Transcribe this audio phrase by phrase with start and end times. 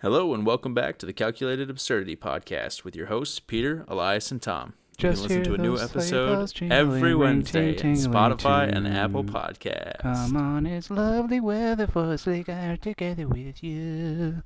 [0.00, 4.40] Hello and welcome back to the Calculated Absurdity Podcast with your hosts Peter, Elias, and
[4.40, 4.74] Tom.
[4.98, 8.72] You Just can listen to hear a new those sleigh episode every Wednesday on Spotify
[8.72, 8.86] and.
[8.86, 10.00] Apple Podcasts.
[10.02, 14.42] Come on, it's lovely weather for a sleigh ride together with you.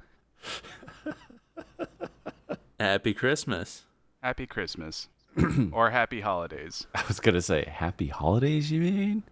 [2.81, 3.85] Happy Christmas.
[4.23, 5.09] Happy Christmas.
[5.73, 6.87] or happy holidays.
[6.95, 8.71] I was gonna say happy holidays.
[8.71, 9.23] You mean?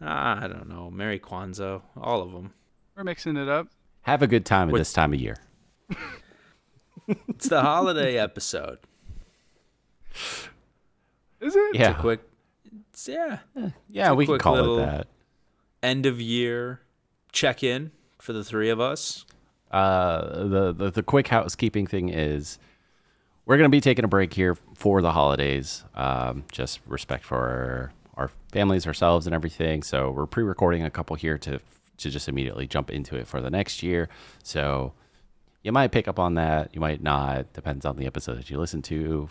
[0.00, 0.90] Ah, I don't know.
[0.90, 1.82] Merry Kwanzaa.
[2.00, 2.54] All of them.
[2.96, 3.68] We're mixing it up.
[4.02, 5.36] Have a good time at With- this time of year.
[7.28, 8.78] It's the holiday episode.
[11.40, 11.74] Is it?
[11.74, 12.20] Yeah, It's a quick,
[12.92, 13.38] it's, yeah,
[13.88, 15.06] yeah, a we can call it that.
[15.82, 16.80] end of year
[17.32, 19.24] check in for the three of us.
[19.70, 22.58] Uh, the, the the quick housekeeping thing is,
[23.46, 25.84] we're gonna be taking a break here for the holidays.
[25.94, 27.92] Um, just respect for our,
[28.24, 29.82] our families, ourselves, and everything.
[29.82, 31.60] So we're pre-recording a couple here to
[31.98, 34.08] to just immediately jump into it for the next year.
[34.42, 34.92] So
[35.62, 36.74] you might pick up on that.
[36.74, 37.52] You might not.
[37.52, 39.28] Depends on the episode that you listen to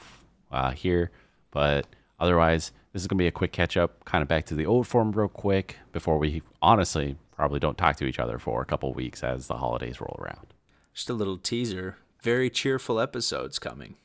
[0.51, 1.11] uh, here.
[1.51, 1.87] But
[2.19, 4.65] otherwise, this is going to be a quick catch up, kind of back to the
[4.65, 8.65] old form real quick before we honestly probably don't talk to each other for a
[8.65, 10.53] couple weeks as the holidays roll around.
[10.93, 11.97] Just a little teaser.
[12.21, 13.95] Very cheerful episodes coming.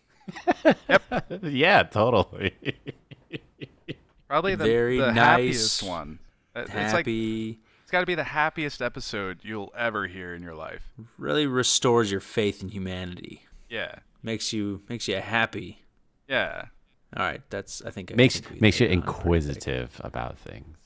[1.43, 2.55] yeah, totally.
[4.29, 6.19] Probably the, Very the nice, happiest one.
[6.57, 7.51] It's like Happy.
[7.51, 7.59] it's
[7.95, 10.93] got to be the happiest episode you'll ever hear in your life.
[11.17, 13.47] really restores your faith in humanity.
[13.69, 13.95] Yeah.
[14.21, 15.85] Makes you makes you happy.
[16.27, 16.65] Yeah.
[17.17, 19.25] All right, that's I think I makes think makes you hit on it pretty big.
[19.27, 20.77] inquisitive about things.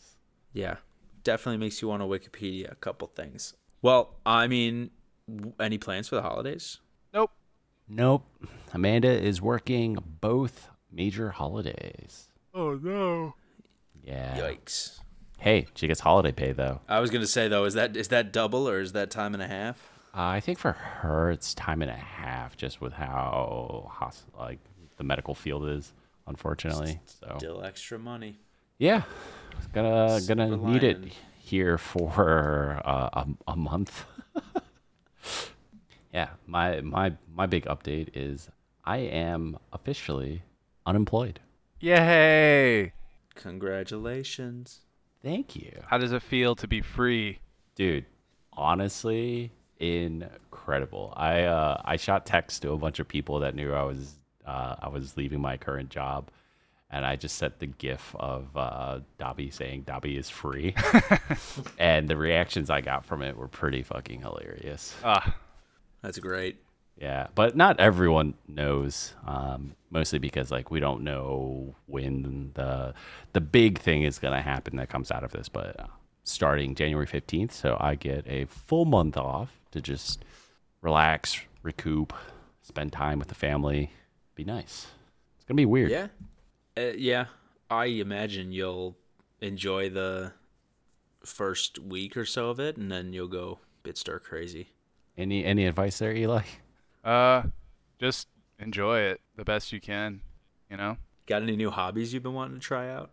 [0.53, 0.77] Yeah,
[1.25, 3.55] definitely makes you want to Wikipedia a couple things.
[3.81, 4.91] Well, I mean,
[5.59, 6.79] any plans for the holidays?
[7.15, 7.31] Nope.
[7.89, 8.27] Nope.
[8.75, 12.29] Amanda is working both major holidays.
[12.53, 13.35] Oh no.
[14.05, 14.37] Yeah.
[14.39, 15.01] Yikes!
[15.39, 16.81] Hey, she gets holiday pay though.
[16.89, 19.43] I was gonna say though, is that is that double or is that time and
[19.43, 19.77] a half?
[20.15, 24.59] Uh, I think for her it's time and a half, just with how hos- like
[24.97, 25.93] the medical field is,
[26.27, 26.99] unfortunately.
[27.07, 28.39] So Still extra money.
[28.79, 29.03] yeah,
[29.73, 30.99] gonna gonna Silver need it
[31.39, 33.11] here for uh,
[33.47, 34.05] a a month.
[36.13, 38.49] yeah, my my my big update is
[38.85, 40.43] I am officially
[40.85, 41.39] unemployed.
[41.81, 42.93] Yay.
[43.37, 44.81] Congratulations.
[45.23, 45.73] Thank you.
[45.87, 47.39] How does it feel to be free?
[47.75, 48.05] dude
[48.55, 53.85] honestly incredible i uh i shot text to a bunch of people that knew i
[53.85, 54.15] was
[54.45, 56.29] uh i was leaving my current job
[56.91, 60.75] and i just sent the gif of uh dobby saying dobby is free
[61.79, 65.37] and the reactions i got from it were pretty fucking hilarious Ah,
[66.03, 66.57] That's great.
[67.01, 72.93] Yeah but not everyone knows um mostly because like we don't know when the
[73.33, 75.87] the big thing is gonna happen that comes out of this but uh,
[76.25, 80.25] starting january 15th so i get a full month off to just
[80.83, 82.13] relax recoup
[82.63, 83.91] spend time with the family
[84.35, 84.89] be nice
[85.37, 86.09] it's gonna be weird Yeah,
[86.77, 87.27] uh, yeah.
[87.71, 88.97] I imagine you'll
[89.41, 90.33] enjoy the
[91.25, 94.69] first week or so of it, and then you'll go bit stir crazy.
[95.17, 96.43] any any advice there eli
[97.09, 97.43] uh
[97.99, 100.21] just enjoy it the best you can,
[100.71, 100.97] you know?
[101.27, 103.11] Got any new hobbies you've been wanting to try out?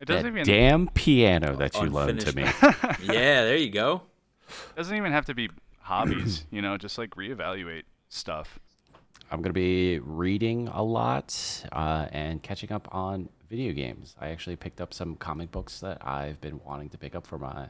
[0.00, 2.42] It that doesn't even damn piano that you loaned to me
[3.02, 4.02] yeah, there you go.
[4.76, 8.60] doesn't even have to be hobbies, you know, just like reevaluate stuff.
[9.30, 11.36] I'm going to be reading a lot
[11.72, 14.14] uh, and catching up on video games.
[14.20, 17.38] I actually picked up some comic books that I've been wanting to pick up for
[17.38, 17.68] my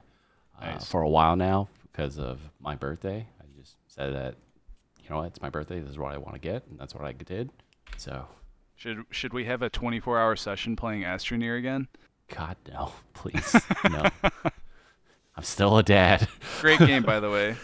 [0.61, 0.85] uh, Nice.
[0.87, 3.27] for a while now because of my birthday.
[3.41, 4.35] I just said that
[5.09, 5.81] you know what, it's my birthday.
[5.81, 7.51] This is what I want to get, and that's what I did.
[7.97, 8.27] So,
[8.77, 11.89] Should should we have a 24-hour session playing Astroneer again?
[12.35, 13.57] God no, please
[13.91, 14.05] no.
[15.37, 16.29] I'm still a dad.
[16.61, 17.57] Great game, by the way,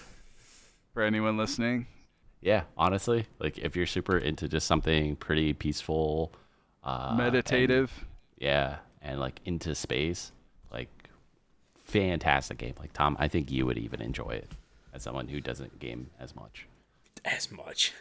[0.93, 1.87] for anyone listening.
[2.41, 6.33] yeah, honestly, like if you're super into just something pretty peaceful,
[6.83, 7.93] uh, and- Meditative.
[8.39, 10.33] yeah, and like into space,
[10.73, 10.89] like
[11.85, 12.75] fantastic game.
[12.79, 14.51] Like Tom, I think you would even enjoy it
[14.93, 16.67] as someone who doesn't game as much.
[17.25, 17.93] As much.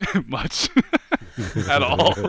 [0.26, 0.68] much
[1.68, 2.14] at all.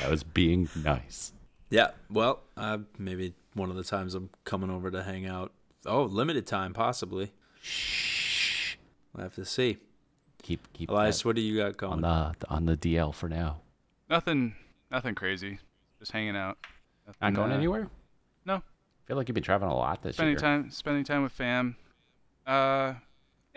[0.00, 1.32] That was being nice.
[1.70, 1.90] Yeah.
[2.10, 5.52] Well, uh, maybe one of the times I'm coming over to hang out.
[5.84, 7.32] Oh, limited time, possibly.
[7.62, 8.76] Shh.
[9.12, 9.78] We'll have to see.
[10.42, 13.60] Keep keep Elias, what do you got going on the on the DL for now.
[14.08, 14.54] nothing,
[14.90, 15.58] nothing crazy.
[15.98, 16.56] Just hanging out.
[17.20, 17.90] Not going uh, anywhere.
[18.46, 18.60] No, I
[19.06, 20.38] feel like you've been traveling a lot this spending year.
[20.40, 21.76] time, spending time with fam.
[22.46, 22.94] Uh,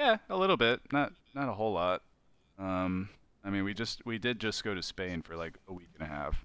[0.02, 0.82] yeah, a little bit.
[0.92, 2.02] Not, not a whole lot.
[2.58, 3.10] Um,
[3.44, 6.08] I mean, we just, we did just go to Spain for like a week and
[6.08, 6.44] a half.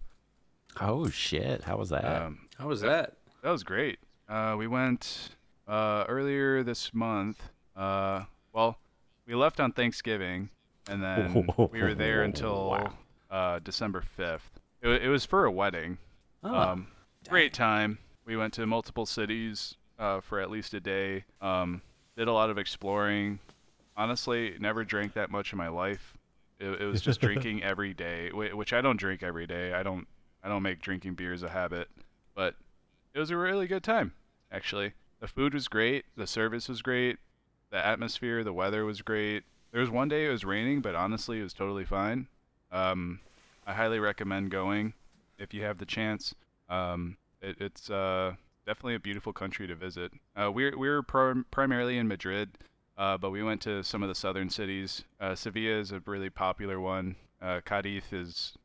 [0.81, 1.65] Oh shit!
[1.65, 2.05] How was that?
[2.05, 3.15] Um, How was that?
[3.43, 3.99] That was great.
[4.29, 5.31] Uh, we went
[5.67, 7.41] uh, earlier this month.
[7.75, 8.79] Uh, well,
[9.27, 10.51] we left on Thanksgiving,
[10.89, 12.93] and then we were there until Wow.
[13.31, 14.51] uh, December fifth.
[14.83, 15.97] It, it was for a wedding.
[16.45, 16.89] Oh, um,
[17.27, 17.97] great time.
[18.27, 21.25] We went to multiple cities uh, for at least a day.
[21.41, 21.81] Um,
[22.17, 23.39] did a lot of exploring.
[23.97, 26.15] Honestly, never drank that much in my life.
[26.59, 29.73] It, it was just drinking every day, which I don't drink every day.
[29.73, 30.07] I don't.
[30.43, 31.89] I don't make drinking beers a habit,
[32.35, 32.55] but
[33.15, 34.13] it was a really good time.
[34.53, 36.05] Actually, the food was great.
[36.17, 37.19] The service was great.
[37.71, 39.43] The atmosphere, the weather was great.
[39.73, 42.29] There was one day it was raining, but honestly, it was totally fine.
[42.71, 43.21] Um,
[43.67, 44.93] I highly recommend going
[45.39, 46.35] if you have the chance.
[46.69, 48.35] Um, it, it's uh,
[48.67, 50.13] definitely a beautiful country to visit.
[50.35, 52.51] Uh, we're we're prim- primarily in Madrid,
[52.99, 55.05] uh, but we went to some of the southern cities.
[55.21, 57.17] Uh, Sevilla is a really popular one.
[57.41, 58.57] Uh, Cadiz is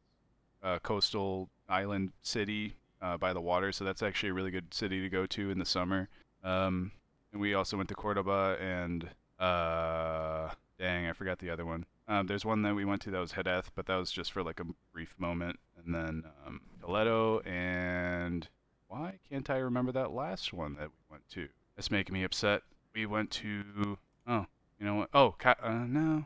[0.63, 5.01] a coastal island city uh, by the water, so that's actually a really good city
[5.01, 6.09] to go to in the summer.
[6.43, 6.91] Um,
[7.31, 9.07] and we also went to Cordoba and
[9.39, 11.85] uh, dang, I forgot the other one.
[12.07, 14.43] Um, there's one that we went to that was Jerez, but that was just for
[14.43, 15.59] like a brief moment.
[15.77, 18.47] And then um, Toledo and
[18.91, 21.47] why can't I remember that last one that we went to?
[21.75, 22.61] That's making me upset.
[22.93, 23.97] We went to
[24.27, 24.45] oh,
[24.79, 25.09] you know what?
[25.13, 26.25] Oh, Ca- uh, no,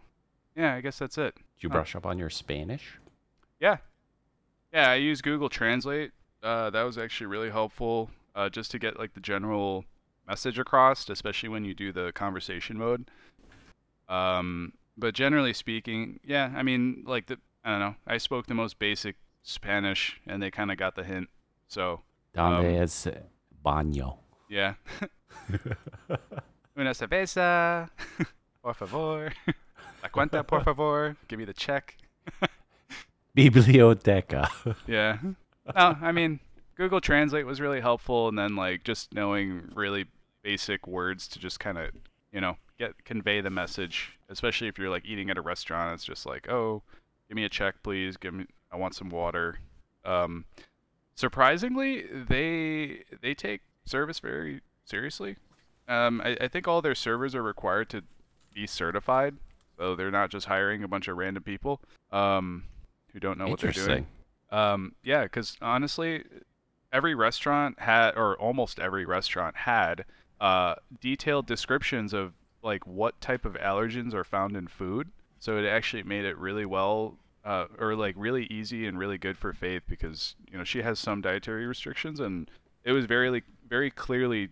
[0.55, 1.35] yeah, I guess that's it.
[1.35, 1.73] Did you Oh.
[1.73, 2.97] brush up on your Spanish?
[3.59, 3.77] Yeah.
[4.73, 6.11] Yeah, I use Google Translate.
[6.41, 9.85] Uh, that was actually really helpful uh, just to get like the general
[10.27, 13.09] message across, especially when you do the conversation mode.
[14.09, 18.53] Um, but generally speaking, yeah, I mean, like the I don't know, I spoke the
[18.55, 21.29] most basic Spanish, and they kind of got the hint.
[21.67, 22.01] So
[22.35, 23.07] Donde Um, es
[23.63, 24.17] baño?
[24.49, 24.75] yeah.
[26.77, 27.89] Una cerveza,
[28.61, 29.31] por favor.
[30.03, 31.15] La cuenta, por favor.
[31.29, 31.95] Give me the check.
[33.35, 34.49] Biblioteca.
[34.87, 35.17] Yeah.
[35.75, 36.39] No, I mean,
[36.77, 40.05] Google Translate was really helpful, and then like just knowing really
[40.43, 41.89] basic words to just kind of,
[42.31, 44.11] you know, get convey the message.
[44.29, 46.81] Especially if you're like eating at a restaurant, it's just like, oh,
[47.29, 48.17] give me a check, please.
[48.17, 49.59] Give me, I want some water.
[50.03, 50.45] Um,
[51.15, 55.37] surprisingly, they they take service very seriously.
[55.87, 58.03] Um, I, I think all their servers are required to
[58.53, 59.35] be certified,
[59.77, 61.81] so they're not just hiring a bunch of random people
[62.11, 62.63] um,
[63.13, 63.89] who don't know what they're doing.
[63.89, 64.07] Interesting.
[64.51, 66.23] Um, yeah, because honestly,
[66.91, 70.05] every restaurant had, or almost every restaurant had,
[70.39, 72.33] uh, detailed descriptions of
[72.63, 75.09] like what type of allergens are found in food.
[75.39, 79.37] So it actually made it really well, uh, or like really easy and really good
[79.37, 82.49] for Faith because you know she has some dietary restrictions, and
[82.83, 84.49] it was very like, very clearly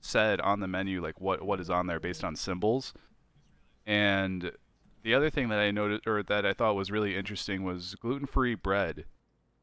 [0.00, 2.92] said on the menu like what what is on there based on symbols.
[3.86, 4.52] And
[5.02, 8.56] the other thing that I noticed or that I thought was really interesting was gluten-free
[8.56, 9.04] bread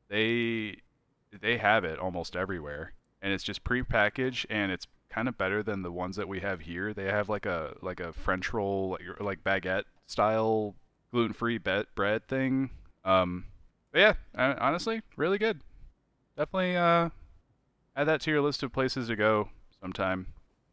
[0.09, 0.77] they
[1.41, 5.81] they have it almost everywhere and it's just pre-packaged and it's kind of better than
[5.81, 9.19] the ones that we have here they have like a like a french roll like,
[9.19, 10.75] like baguette style
[11.11, 12.69] gluten-free be- bread thing
[13.03, 13.45] um
[13.91, 15.61] but yeah honestly really good
[16.37, 17.09] definitely uh
[17.95, 19.49] add that to your list of places to go
[19.81, 20.27] sometime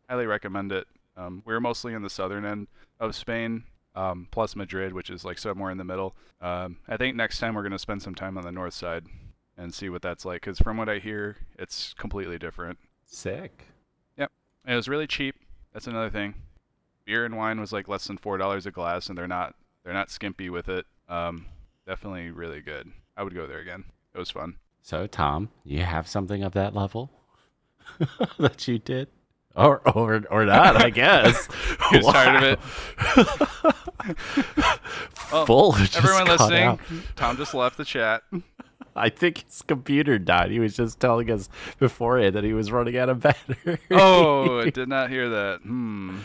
[0.08, 0.86] highly recommend it
[1.18, 2.66] um, we're mostly in the southern end
[3.00, 7.16] of spain um, plus madrid which is like somewhere in the middle um, i think
[7.16, 9.04] next time we're going to spend some time on the north side
[9.56, 10.42] and see what that's like.
[10.42, 12.78] Because from what I hear, it's completely different.
[13.04, 13.64] Sick.
[14.64, 15.36] And it was really cheap.
[15.72, 16.34] That's another thing.
[17.04, 19.54] Beer and wine was like less than four dollars a glass, and they're not
[19.86, 20.84] they're not skimpy with it.
[21.08, 21.46] Um,
[21.86, 22.90] definitely really good.
[23.16, 23.84] I would go there again.
[24.14, 24.56] It was fun.
[24.82, 27.10] So, Tom, you have something of that level
[28.38, 29.06] that you did,
[29.54, 30.76] or or or not?
[30.76, 31.48] I guess.
[31.90, 33.76] He was tired of it.
[35.32, 35.74] Well, Full.
[35.96, 36.80] Everyone listening, out.
[37.16, 38.22] Tom just left the chat.
[38.94, 40.52] I think his computer died.
[40.52, 41.48] He was just telling us
[41.80, 43.78] beforehand that he was running out of battery.
[43.90, 45.60] Oh, I did not hear that.
[45.62, 46.18] Hmm.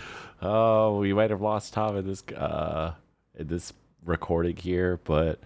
[0.43, 2.93] Oh, we might have lost Tom in this uh
[3.35, 3.73] this
[4.05, 5.39] recording here, but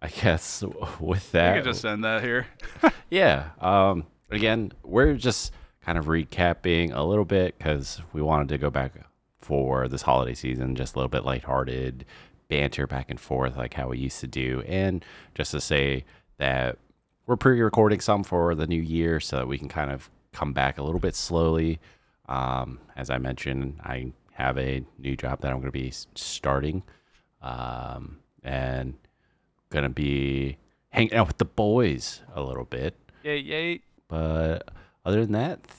[0.00, 0.62] I guess
[1.00, 2.46] with I that, could just end that here.
[3.10, 3.50] yeah.
[3.60, 8.70] Um, again, we're just kind of recapping a little bit because we wanted to go
[8.70, 8.92] back
[9.40, 12.04] for this holiday season, just a little bit lighthearted
[12.48, 16.04] banter back and forth, like how we used to do, and just to say
[16.38, 16.78] that
[17.26, 20.78] we're pre-recording some for the new year so that we can kind of come back
[20.78, 21.78] a little bit slowly.
[22.26, 26.84] Um, as I mentioned, I have a new job that I'm going to be starting,
[27.42, 28.94] um, and
[29.70, 30.58] going to be
[30.90, 32.96] hanging out with the boys a little bit.
[33.24, 33.80] Yay, yay.
[34.06, 34.70] But
[35.04, 35.74] other than that, th-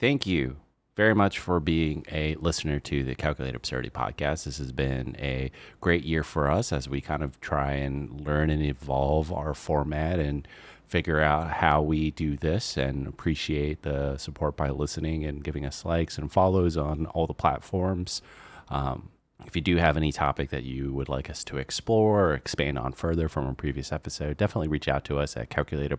[0.00, 0.56] thank you
[1.00, 4.44] very much for being a listener to the Calculate Absurdity podcast.
[4.44, 8.50] This has been a great year for us as we kind of try and learn
[8.50, 10.46] and evolve our format and
[10.86, 15.86] figure out how we do this and appreciate the support by listening and giving us
[15.86, 18.20] likes and follows on all the platforms.
[18.68, 19.08] Um,
[19.46, 22.78] If you do have any topic that you would like us to explore or expand
[22.78, 25.92] on further from a previous episode, definitely reach out to us at Calculate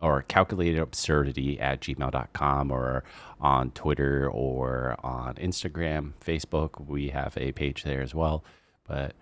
[0.00, 3.04] Or calculated absurdity Pod or calculatedabsurdity at gmail.com or
[3.40, 6.86] on Twitter or on Instagram, Facebook.
[6.86, 8.44] We have a page there as well.
[8.86, 9.14] But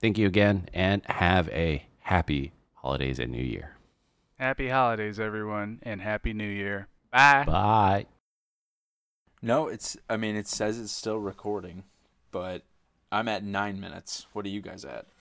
[0.00, 3.76] thank you again and have a happy holidays and new year.
[4.40, 6.88] Happy holidays, everyone, and happy New Year.
[7.12, 7.44] Bye.
[7.46, 8.06] Bye.
[9.42, 9.98] No, it's.
[10.08, 11.84] I mean, it says it's still recording,
[12.30, 12.62] but
[13.12, 14.26] I'm at nine minutes.
[14.32, 15.06] What are you guys at?